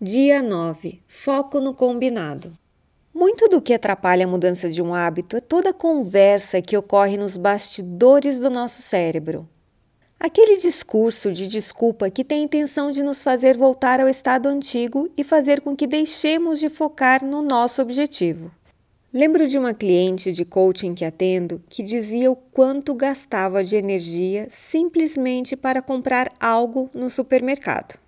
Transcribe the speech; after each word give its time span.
Dia 0.00 0.40
9 0.40 1.02
Foco 1.08 1.58
no 1.58 1.74
combinado. 1.74 2.52
Muito 3.12 3.48
do 3.48 3.60
que 3.60 3.74
atrapalha 3.74 4.26
a 4.26 4.28
mudança 4.28 4.70
de 4.70 4.80
um 4.80 4.94
hábito 4.94 5.36
é 5.36 5.40
toda 5.40 5.70
a 5.70 5.74
conversa 5.74 6.62
que 6.62 6.76
ocorre 6.76 7.16
nos 7.16 7.36
bastidores 7.36 8.38
do 8.38 8.48
nosso 8.48 8.80
cérebro. 8.80 9.48
Aquele 10.20 10.56
discurso 10.56 11.32
de 11.32 11.48
desculpa 11.48 12.08
que 12.10 12.22
tem 12.22 12.42
a 12.42 12.44
intenção 12.44 12.92
de 12.92 13.02
nos 13.02 13.24
fazer 13.24 13.56
voltar 13.56 14.00
ao 14.00 14.08
estado 14.08 14.48
antigo 14.48 15.10
e 15.16 15.24
fazer 15.24 15.62
com 15.62 15.74
que 15.74 15.84
deixemos 15.84 16.60
de 16.60 16.68
focar 16.68 17.26
no 17.26 17.42
nosso 17.42 17.82
objetivo. 17.82 18.52
Lembro 19.12 19.48
de 19.48 19.58
uma 19.58 19.74
cliente 19.74 20.30
de 20.30 20.44
coaching 20.44 20.94
que 20.94 21.04
atendo 21.04 21.60
que 21.68 21.82
dizia 21.82 22.30
o 22.30 22.36
quanto 22.36 22.94
gastava 22.94 23.64
de 23.64 23.74
energia 23.74 24.46
simplesmente 24.48 25.56
para 25.56 25.82
comprar 25.82 26.30
algo 26.38 26.88
no 26.94 27.10
supermercado. 27.10 27.98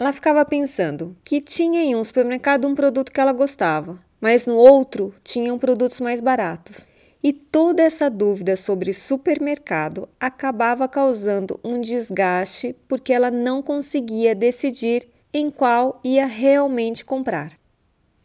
Ela 0.00 0.12
ficava 0.12 0.42
pensando 0.46 1.14
que 1.22 1.42
tinha 1.42 1.82
em 1.82 1.94
um 1.94 2.02
supermercado 2.02 2.66
um 2.66 2.74
produto 2.74 3.12
que 3.12 3.20
ela 3.20 3.34
gostava, 3.34 3.98
mas 4.18 4.46
no 4.46 4.56
outro 4.56 5.14
tinham 5.22 5.58
produtos 5.58 6.00
mais 6.00 6.22
baratos. 6.22 6.88
E 7.22 7.34
toda 7.34 7.82
essa 7.82 8.08
dúvida 8.08 8.56
sobre 8.56 8.94
supermercado 8.94 10.08
acabava 10.18 10.88
causando 10.88 11.60
um 11.62 11.82
desgaste 11.82 12.74
porque 12.88 13.12
ela 13.12 13.30
não 13.30 13.60
conseguia 13.60 14.34
decidir 14.34 15.06
em 15.34 15.50
qual 15.50 16.00
ia 16.02 16.24
realmente 16.24 17.04
comprar. 17.04 17.52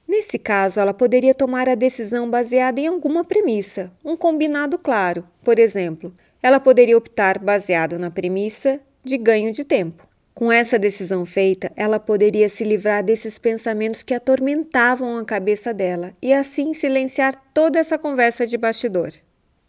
Nesse 0.07 0.39
caso, 0.39 0.79
ela 0.79 0.93
poderia 0.93 1.35
tomar 1.35 1.67
a 1.67 1.75
decisão 1.75 2.29
baseada 2.29 2.79
em 2.79 2.87
alguma 2.87 3.25
premissa, 3.25 3.91
um 4.01 4.15
combinado 4.15 4.77
claro. 4.77 5.27
Por 5.43 5.59
exemplo, 5.59 6.15
ela 6.41 6.61
poderia 6.61 6.97
optar 6.97 7.37
baseado 7.37 7.99
na 7.99 8.09
premissa 8.09 8.79
de 9.03 9.17
ganho 9.17 9.51
de 9.51 9.65
tempo. 9.65 10.04
Com 10.35 10.51
essa 10.51 10.77
decisão 10.77 11.25
feita, 11.25 11.71
ela 11.77 11.97
poderia 11.97 12.49
se 12.49 12.65
livrar 12.65 13.01
desses 13.01 13.39
pensamentos 13.39 14.03
que 14.03 14.13
atormentavam 14.13 15.17
a 15.17 15.23
cabeça 15.23 15.73
dela 15.73 16.13
e 16.21 16.33
assim 16.33 16.73
silenciar 16.73 17.41
toda 17.53 17.79
essa 17.79 17.97
conversa 17.97 18.45
de 18.45 18.57
bastidor. 18.57 19.13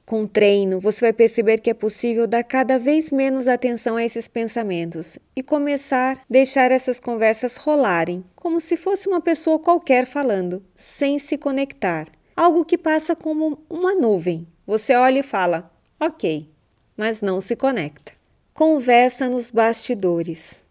Com 0.05 0.27
treino, 0.27 0.81
você 0.81 1.03
vai 1.03 1.13
perceber 1.13 1.59
que 1.59 1.71
é 1.71 1.75
possível 1.75 2.27
dar 2.27 2.43
cada 2.43 2.81
vez 2.81 3.13
menos 3.13 3.47
atenção 3.47 3.95
a 3.95 4.05
esses 4.05 4.27
pensamentos 4.27 5.21
e 5.37 5.43
começar 5.43 6.17
a 6.17 6.21
deixar 6.29 6.73
essas 6.73 6.99
conversas 6.99 7.57
rolarem, 7.57 8.25
como 8.35 8.61
se 8.61 8.77
fosse 8.77 9.09
uma 9.09 9.21
pessoa 9.21 9.61
qualquer 9.61 10.05
falando, 10.05 10.65
sem 10.75 11.21
se 11.21 11.39
conectar. 11.39 12.09
Algo 12.37 12.65
que 12.65 12.77
passa 12.77 13.15
como 13.15 13.65
uma 13.71 13.95
nuvem. 13.95 14.49
Você 14.67 14.97
olha 14.97 15.21
e 15.21 15.23
fala, 15.23 15.71
ok, 16.01 16.51
mas 16.97 17.23
não 17.23 17.41
se 17.41 17.55
conecta. 17.55 18.16
Conversa 18.57 19.29
nos 19.29 19.51
bastidores. 19.51 20.65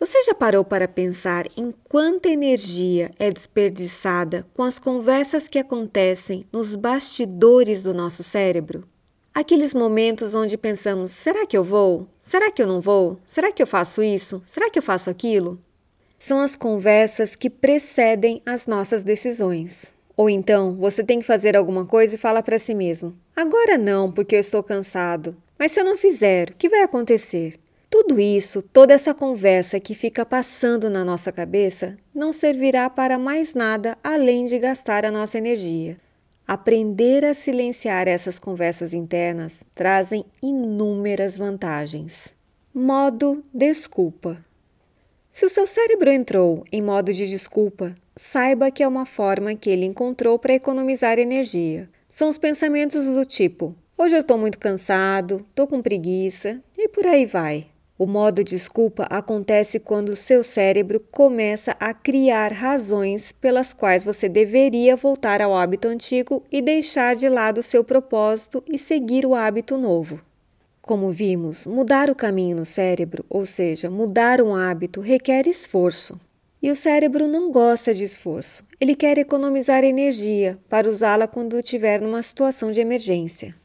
Você 0.00 0.22
já 0.22 0.34
parou 0.34 0.64
para 0.64 0.88
pensar 0.88 1.44
em 1.58 1.74
quanta 1.86 2.26
energia 2.26 3.10
é 3.18 3.30
desperdiçada 3.30 4.46
com 4.54 4.62
as 4.62 4.78
conversas 4.78 5.46
que 5.46 5.58
acontecem 5.58 6.46
nos 6.50 6.74
bastidores 6.74 7.82
do 7.82 7.92
nosso 7.92 8.22
cérebro? 8.22 8.88
Aqueles 9.34 9.74
momentos 9.74 10.34
onde 10.34 10.56
pensamos: 10.56 11.10
será 11.10 11.44
que 11.44 11.54
eu 11.54 11.62
vou? 11.62 12.08
Será 12.18 12.50
que 12.50 12.62
eu 12.62 12.66
não 12.66 12.80
vou? 12.80 13.18
Será 13.26 13.52
que 13.52 13.62
eu 13.62 13.66
faço 13.66 14.02
isso? 14.02 14.42
Será 14.46 14.70
que 14.70 14.78
eu 14.78 14.82
faço 14.82 15.10
aquilo? 15.10 15.60
São 16.18 16.40
as 16.40 16.56
conversas 16.56 17.36
que 17.36 17.50
precedem 17.50 18.40
as 18.46 18.66
nossas 18.66 19.02
decisões. 19.02 19.92
Ou 20.16 20.30
então 20.30 20.76
você 20.76 21.04
tem 21.04 21.18
que 21.18 21.26
fazer 21.26 21.58
alguma 21.58 21.84
coisa 21.84 22.14
e 22.14 22.18
fala 22.18 22.42
para 22.42 22.58
si 22.58 22.74
mesmo: 22.74 23.14
agora 23.36 23.76
não, 23.76 24.10
porque 24.10 24.34
eu 24.34 24.40
estou 24.40 24.62
cansado. 24.62 25.36
Mas 25.58 25.72
se 25.72 25.80
eu 25.80 25.84
não 25.84 25.96
fizer, 25.96 26.50
o 26.50 26.54
que 26.54 26.68
vai 26.68 26.82
acontecer? 26.82 27.58
Tudo 27.90 28.20
isso, 28.20 28.62
toda 28.62 28.92
essa 28.92 29.14
conversa 29.14 29.80
que 29.80 29.94
fica 29.94 30.24
passando 30.24 30.90
na 30.90 31.04
nossa 31.04 31.32
cabeça, 31.32 31.96
não 32.14 32.32
servirá 32.32 32.88
para 32.88 33.18
mais 33.18 33.54
nada 33.54 33.96
além 34.04 34.44
de 34.44 34.58
gastar 34.58 35.04
a 35.04 35.10
nossa 35.10 35.38
energia. 35.38 35.96
Aprender 36.46 37.24
a 37.24 37.34
silenciar 37.34 38.06
essas 38.06 38.38
conversas 38.38 38.94
internas 38.94 39.62
trazem 39.74 40.24
inúmeras 40.42 41.36
vantagens. 41.36 42.32
Modo 42.72 43.42
desculpa. 43.52 44.42
Se 45.32 45.44
o 45.44 45.50
seu 45.50 45.66
cérebro 45.66 46.10
entrou 46.10 46.64
em 46.70 46.80
modo 46.80 47.12
de 47.12 47.26
desculpa, 47.26 47.94
saiba 48.16 48.70
que 48.70 48.82
é 48.82 48.88
uma 48.88 49.06
forma 49.06 49.54
que 49.54 49.70
ele 49.70 49.86
encontrou 49.86 50.38
para 50.38 50.54
economizar 50.54 51.18
energia. 51.18 51.88
São 52.10 52.28
os 52.28 52.38
pensamentos 52.38 53.04
do 53.04 53.24
tipo: 53.24 53.74
Hoje 54.00 54.14
eu 54.14 54.20
estou 54.20 54.38
muito 54.38 54.60
cansado, 54.60 55.44
estou 55.50 55.66
com 55.66 55.82
preguiça 55.82 56.62
e 56.78 56.88
por 56.88 57.04
aí 57.04 57.26
vai. 57.26 57.66
O 57.98 58.06
modo 58.06 58.44
desculpa 58.44 59.02
acontece 59.10 59.80
quando 59.80 60.10
o 60.10 60.16
seu 60.16 60.44
cérebro 60.44 61.00
começa 61.10 61.72
a 61.80 61.92
criar 61.92 62.52
razões 62.52 63.32
pelas 63.32 63.74
quais 63.74 64.04
você 64.04 64.28
deveria 64.28 64.94
voltar 64.94 65.42
ao 65.42 65.52
hábito 65.52 65.88
antigo 65.88 66.44
e 66.48 66.62
deixar 66.62 67.16
de 67.16 67.28
lado 67.28 67.58
o 67.58 67.62
seu 67.62 67.82
propósito 67.82 68.62
e 68.68 68.78
seguir 68.78 69.26
o 69.26 69.34
hábito 69.34 69.76
novo. 69.76 70.20
Como 70.80 71.10
vimos, 71.10 71.66
mudar 71.66 72.08
o 72.08 72.14
caminho 72.14 72.56
no 72.56 72.64
cérebro, 72.64 73.26
ou 73.28 73.44
seja, 73.44 73.90
mudar 73.90 74.40
um 74.40 74.54
hábito, 74.54 75.00
requer 75.00 75.48
esforço. 75.48 76.20
E 76.62 76.70
o 76.70 76.76
cérebro 76.76 77.26
não 77.26 77.50
gosta 77.50 77.92
de 77.92 78.04
esforço. 78.04 78.64
Ele 78.80 78.94
quer 78.94 79.18
economizar 79.18 79.82
energia 79.82 80.56
para 80.68 80.88
usá-la 80.88 81.26
quando 81.26 81.58
estiver 81.58 82.00
numa 82.00 82.22
situação 82.22 82.70
de 82.70 82.78
emergência. 82.78 83.56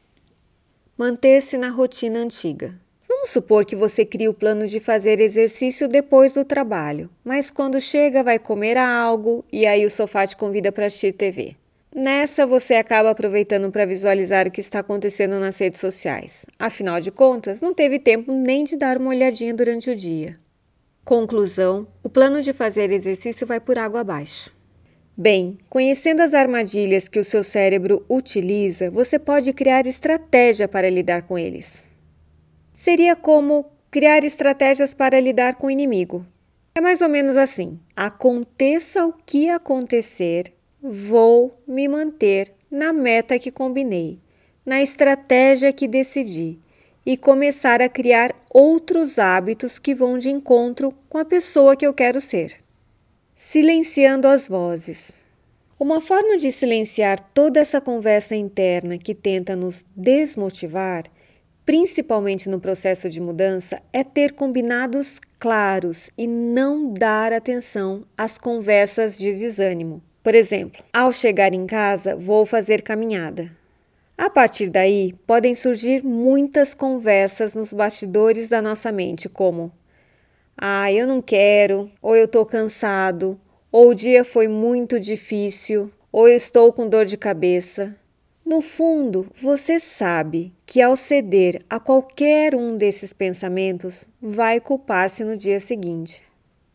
Manter-se 0.95 1.57
na 1.57 1.69
rotina 1.69 2.19
antiga. 2.19 2.75
Vamos 3.09 3.31
supor 3.31 3.65
que 3.65 3.75
você 3.75 4.05
cria 4.05 4.29
o 4.29 4.33
plano 4.33 4.67
de 4.67 4.79
fazer 4.79 5.19
exercício 5.19 5.87
depois 5.87 6.35
do 6.35 6.45
trabalho, 6.45 7.09
mas 7.23 7.49
quando 7.49 7.81
chega 7.81 8.21
vai 8.21 8.37
comer 8.37 8.77
algo 8.77 9.43
e 9.51 9.65
aí 9.65 9.87
o 9.87 9.89
sofá 9.89 10.27
te 10.27 10.37
convida 10.37 10.71
para 10.71 10.85
assistir 10.85 11.13
TV. 11.13 11.55
Nessa, 11.95 12.45
você 12.45 12.75
acaba 12.75 13.09
aproveitando 13.09 13.71
para 13.71 13.87
visualizar 13.87 14.47
o 14.47 14.51
que 14.51 14.61
está 14.61 14.79
acontecendo 14.79 15.39
nas 15.39 15.57
redes 15.57 15.79
sociais. 15.79 16.45
Afinal 16.59 17.01
de 17.01 17.09
contas, 17.09 17.59
não 17.59 17.73
teve 17.73 17.97
tempo 17.97 18.31
nem 18.31 18.63
de 18.63 18.77
dar 18.77 18.99
uma 18.99 19.09
olhadinha 19.09 19.53
durante 19.53 19.89
o 19.89 19.95
dia. 19.95 20.37
Conclusão: 21.03 21.87
o 22.03 22.09
plano 22.09 22.39
de 22.39 22.53
fazer 22.53 22.91
exercício 22.91 23.47
vai 23.47 23.59
por 23.59 23.79
água 23.79 24.01
abaixo. 24.01 24.52
Bem, 25.15 25.59
conhecendo 25.69 26.23
as 26.23 26.33
armadilhas 26.33 27.07
que 27.07 27.19
o 27.19 27.23
seu 27.23 27.43
cérebro 27.43 28.03
utiliza, 28.09 28.89
você 28.89 29.19
pode 29.19 29.53
criar 29.53 29.85
estratégia 29.85 30.67
para 30.67 30.89
lidar 30.89 31.21
com 31.21 31.37
eles. 31.37 31.83
Seria 32.73 33.15
como 33.15 33.63
criar 33.91 34.25
estratégias 34.25 34.91
para 34.91 35.19
lidar 35.19 35.53
com 35.53 35.67
o 35.67 35.71
inimigo. 35.71 36.25
É 36.73 36.81
mais 36.81 36.99
ou 36.99 37.09
menos 37.09 37.37
assim: 37.37 37.79
aconteça 37.95 39.05
o 39.05 39.13
que 39.13 39.49
acontecer, 39.49 40.51
vou 40.81 41.61
me 41.67 41.87
manter 41.87 42.51
na 42.71 42.91
meta 42.91 43.37
que 43.37 43.51
combinei, 43.51 44.19
na 44.65 44.81
estratégia 44.81 45.71
que 45.71 45.87
decidi 45.87 46.57
e 47.05 47.15
começar 47.15 47.83
a 47.83 47.89
criar 47.89 48.33
outros 48.49 49.19
hábitos 49.19 49.77
que 49.77 49.93
vão 49.93 50.17
de 50.17 50.31
encontro 50.31 50.91
com 51.07 51.19
a 51.19 51.25
pessoa 51.25 51.75
que 51.75 51.85
eu 51.85 51.93
quero 51.93 52.19
ser. 52.19 52.62
Silenciando 53.35 54.27
as 54.27 54.47
vozes. 54.47 55.11
Uma 55.79 55.99
forma 55.99 56.37
de 56.37 56.51
silenciar 56.51 57.19
toda 57.33 57.59
essa 57.59 57.81
conversa 57.81 58.35
interna 58.35 58.97
que 58.97 59.15
tenta 59.15 59.55
nos 59.55 59.83
desmotivar, 59.95 61.05
principalmente 61.65 62.47
no 62.47 62.59
processo 62.59 63.09
de 63.09 63.19
mudança, 63.19 63.81
é 63.91 64.03
ter 64.03 64.33
combinados 64.33 65.19
claros 65.39 66.11
e 66.15 66.27
não 66.27 66.93
dar 66.93 67.33
atenção 67.33 68.05
às 68.15 68.37
conversas 68.37 69.17
de 69.17 69.31
desânimo. 69.31 70.01
Por 70.23 70.35
exemplo, 70.35 70.83
ao 70.93 71.11
chegar 71.11 71.55
em 71.55 71.65
casa, 71.65 72.15
vou 72.15 72.45
fazer 72.45 72.83
caminhada. 72.83 73.51
A 74.15 74.29
partir 74.29 74.69
daí, 74.69 75.13
podem 75.25 75.55
surgir 75.55 76.03
muitas 76.03 76.75
conversas 76.75 77.55
nos 77.55 77.73
bastidores 77.73 78.47
da 78.47 78.61
nossa 78.61 78.91
mente, 78.91 79.27
como: 79.27 79.71
ah, 80.57 80.91
eu 80.91 81.07
não 81.07 81.21
quero, 81.21 81.91
ou 82.01 82.15
eu 82.15 82.25
estou 82.25 82.45
cansado, 82.45 83.39
ou 83.71 83.89
o 83.89 83.95
dia 83.95 84.23
foi 84.23 84.47
muito 84.47 84.99
difícil, 84.99 85.91
ou 86.11 86.27
eu 86.27 86.35
estou 86.35 86.71
com 86.71 86.87
dor 86.87 87.05
de 87.05 87.17
cabeça. 87.17 87.95
No 88.45 88.61
fundo, 88.61 89.27
você 89.41 89.79
sabe 89.79 90.53
que 90.65 90.81
ao 90.81 90.95
ceder 90.95 91.61
a 91.69 91.79
qualquer 91.79 92.53
um 92.53 92.75
desses 92.75 93.13
pensamentos, 93.13 94.07
vai 94.21 94.59
culpar-se 94.59 95.23
no 95.23 95.37
dia 95.37 95.59
seguinte. 95.59 96.23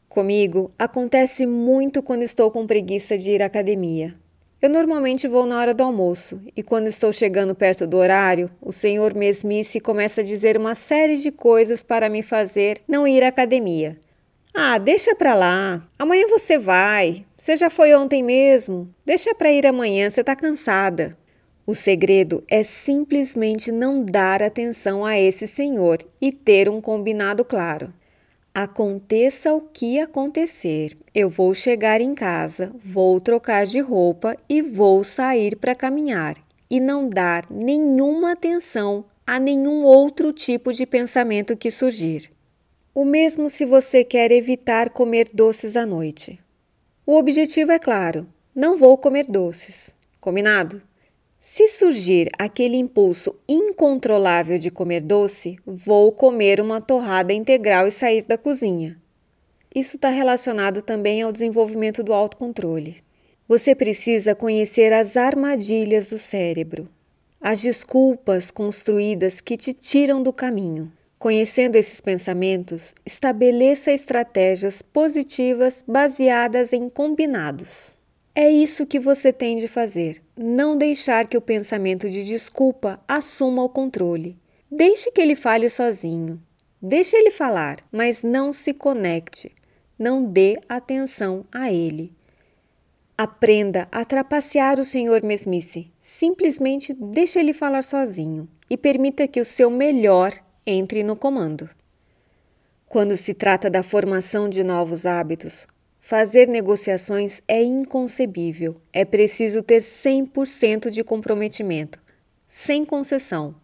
Comigo, 0.08 0.72
acontece 0.78 1.46
muito 1.46 2.02
quando 2.02 2.22
estou 2.22 2.50
com 2.50 2.66
preguiça 2.66 3.19
de 3.19 3.31
ir 3.31 3.42
à 3.42 3.46
academia. 3.46 4.14
Eu 4.60 4.69
normalmente 4.69 5.28
vou 5.28 5.46
na 5.46 5.56
hora 5.56 5.72
do 5.72 5.84
almoço 5.84 6.43
e 6.56 6.64
quando 6.64 6.88
estou 6.88 7.12
chegando 7.12 7.55
perto 7.55 7.87
do 7.87 7.96
horário, 7.96 8.50
o 8.60 8.72
senhor 8.72 9.14
mesmice 9.14 9.78
começa 9.78 10.20
a 10.20 10.25
dizer 10.25 10.56
uma 10.56 10.75
série 10.75 11.16
de 11.16 11.31
coisas 11.31 11.81
para 11.81 12.08
me 12.08 12.25
fazer 12.25 12.82
não 12.88 13.06
ir 13.06 13.22
à 13.22 13.28
academia. 13.28 13.96
Ah, 14.52 14.76
deixa 14.76 15.14
para 15.14 15.37
lá. 15.37 15.88
Amanhã 15.96 16.26
você 16.28 16.58
vai. 16.58 17.25
Você 17.37 17.55
já 17.55 17.70
foi 17.70 17.94
ontem 17.94 18.20
mesmo. 18.20 18.93
Deixa 19.06 19.32
para 19.32 19.52
ir 19.52 19.64
amanhã, 19.64 20.10
você 20.10 20.22
está 20.22 20.34
cansada. 20.34 21.16
O 21.64 21.72
segredo 21.72 22.43
é 22.49 22.64
simplesmente 22.64 23.70
não 23.70 24.05
dar 24.05 24.43
atenção 24.43 25.06
a 25.06 25.16
esse 25.16 25.46
senhor 25.46 25.99
e 26.20 26.32
ter 26.32 26.69
um 26.69 26.81
combinado 26.81 27.44
claro. 27.44 27.93
Aconteça 28.54 29.54
o 29.54 29.60
que 29.60 30.00
acontecer, 30.00 30.96
eu 31.14 31.30
vou 31.30 31.54
chegar 31.54 32.00
em 32.00 32.14
casa, 32.14 32.72
vou 32.84 33.20
trocar 33.20 33.66
de 33.66 33.80
roupa 33.80 34.36
e 34.48 34.60
vou 34.60 35.04
sair 35.04 35.56
para 35.56 35.74
caminhar 35.74 36.36
e 36.70 36.80
não 36.80 37.08
dar 37.08 37.46
nenhuma 37.50 38.32
atenção 38.32 39.04
a 39.26 39.38
nenhum 39.38 39.84
outro 39.84 40.32
tipo 40.32 40.72
de 40.72 40.86
pensamento 40.86 41.56
que 41.56 41.70
surgir. 41.70 42.30
O 42.94 43.04
mesmo 43.04 43.48
se 43.48 43.64
você 43.64 44.02
quer 44.02 44.32
evitar 44.32 44.90
comer 44.90 45.28
doces 45.32 45.76
à 45.76 45.86
noite. 45.86 46.40
O 47.06 47.16
objetivo 47.16 47.70
é 47.70 47.78
claro: 47.78 48.26
não 48.54 48.76
vou 48.76 48.98
comer 48.98 49.26
doces. 49.26 49.94
Combinado? 50.20 50.82
Se 51.50 51.66
surgir 51.66 52.28
aquele 52.38 52.76
impulso 52.76 53.34
incontrolável 53.48 54.58
de 54.58 54.70
comer 54.70 55.00
doce, 55.00 55.56
vou 55.64 56.12
comer 56.12 56.60
uma 56.60 56.78
torrada 56.78 57.32
integral 57.32 57.88
e 57.88 57.90
sair 57.90 58.22
da 58.22 58.36
cozinha. 58.36 59.00
Isso 59.74 59.96
está 59.96 60.10
relacionado 60.10 60.82
também 60.82 61.22
ao 61.22 61.32
desenvolvimento 61.32 62.02
do 62.02 62.12
autocontrole. 62.12 63.02
Você 63.48 63.74
precisa 63.74 64.34
conhecer 64.34 64.92
as 64.92 65.16
armadilhas 65.16 66.06
do 66.06 66.18
cérebro, 66.18 66.86
as 67.40 67.62
desculpas 67.62 68.50
construídas 68.50 69.40
que 69.40 69.56
te 69.56 69.72
tiram 69.72 70.22
do 70.22 70.34
caminho. 70.34 70.92
Conhecendo 71.18 71.76
esses 71.76 71.98
pensamentos, 71.98 72.94
estabeleça 73.06 73.90
estratégias 73.90 74.82
positivas 74.82 75.82
baseadas 75.88 76.74
em 76.74 76.90
combinados. 76.90 77.97
É 78.40 78.49
isso 78.49 78.87
que 78.87 79.00
você 79.00 79.32
tem 79.32 79.56
de 79.56 79.67
fazer. 79.67 80.23
Não 80.37 80.79
deixar 80.79 81.26
que 81.26 81.37
o 81.37 81.40
pensamento 81.40 82.08
de 82.08 82.25
desculpa 82.25 83.00
assuma 83.08 83.64
o 83.64 83.69
controle. 83.69 84.38
Deixe 84.70 85.11
que 85.11 85.20
ele 85.20 85.35
fale 85.35 85.69
sozinho. 85.69 86.40
Deixe 86.81 87.17
ele 87.17 87.32
falar, 87.32 87.79
mas 87.90 88.23
não 88.23 88.52
se 88.52 88.73
conecte. 88.73 89.52
Não 89.99 90.25
dê 90.25 90.56
atenção 90.69 91.44
a 91.50 91.73
ele. 91.73 92.12
Aprenda 93.17 93.88
a 93.90 94.05
trapacear 94.05 94.79
o 94.79 94.84
Senhor 94.84 95.20
mesmice. 95.25 95.91
Simplesmente 96.00 96.94
deixe 96.94 97.41
ele 97.41 97.52
falar 97.52 97.82
sozinho 97.82 98.49
e 98.70 98.76
permita 98.76 99.26
que 99.26 99.41
o 99.41 99.44
seu 99.44 99.69
melhor 99.69 100.32
entre 100.64 101.02
no 101.02 101.17
comando. 101.17 101.69
Quando 102.87 103.17
se 103.17 103.34
trata 103.34 103.69
da 103.69 103.82
formação 103.82 104.49
de 104.49 104.62
novos 104.62 105.05
hábitos, 105.05 105.67
Fazer 106.00 106.48
negociações 106.48 107.42
é 107.46 107.62
inconcebível. 107.62 108.80
É 108.92 109.04
preciso 109.04 109.62
ter 109.62 109.82
100% 109.82 110.90
de 110.90 111.04
comprometimento, 111.04 112.00
sem 112.48 112.84
concessão, 112.84 113.54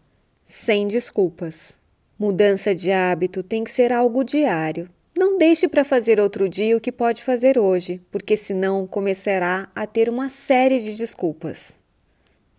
sem 0.45 0.87
desculpas. 0.87 1.75
Mudança 2.17 2.75
de 2.75 2.91
hábito 2.91 3.41
tem 3.41 3.63
que 3.63 3.71
ser 3.71 3.91
algo 3.91 4.23
diário. 4.23 4.87
Não 5.17 5.37
deixe 5.37 5.67
para 5.67 5.83
fazer 5.83 6.19
outro 6.19 6.47
dia 6.47 6.77
o 6.77 6.81
que 6.81 6.91
pode 6.91 7.23
fazer 7.23 7.57
hoje, 7.57 8.01
porque 8.11 8.37
senão 8.37 8.85
começará 8.85 9.69
a 9.73 9.87
ter 9.87 10.09
uma 10.09 10.29
série 10.29 10.79
de 10.79 10.95
desculpas. 10.95 11.75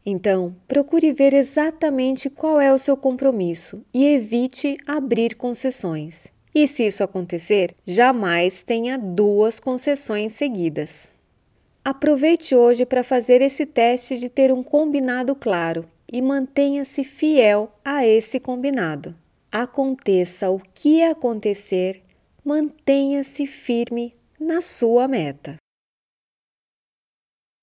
Então, 0.04 0.54
procure 0.68 1.12
ver 1.12 1.34
exatamente 1.34 2.30
qual 2.30 2.60
é 2.60 2.72
o 2.72 2.78
seu 2.78 2.96
compromisso 2.96 3.84
e 3.92 4.06
evite 4.06 4.76
abrir 4.86 5.34
concessões. 5.34 6.35
E 6.58 6.66
se 6.66 6.86
isso 6.86 7.04
acontecer, 7.04 7.74
jamais 7.84 8.62
tenha 8.62 8.96
duas 8.96 9.60
concessões 9.60 10.32
seguidas. 10.32 11.12
Aproveite 11.84 12.56
hoje 12.56 12.86
para 12.86 13.04
fazer 13.04 13.42
esse 13.42 13.66
teste 13.66 14.16
de 14.16 14.30
ter 14.30 14.50
um 14.50 14.62
combinado 14.62 15.34
claro 15.34 15.86
e 16.10 16.22
mantenha-se 16.22 17.04
fiel 17.04 17.70
a 17.84 18.06
esse 18.06 18.40
combinado. 18.40 19.14
Aconteça 19.52 20.48
o 20.48 20.58
que 20.74 21.02
acontecer, 21.02 22.00
mantenha-se 22.42 23.44
firme 23.44 24.14
na 24.40 24.62
sua 24.62 25.06
meta. 25.06 25.56